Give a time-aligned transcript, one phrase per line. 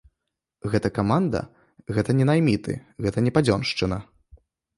[0.75, 1.41] Гэта каманда,
[1.99, 3.97] гэта не найміты, гэта не падзёншчына.